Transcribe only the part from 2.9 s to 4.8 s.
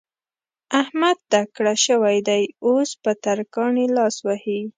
په ترکاڼي لاس وهي.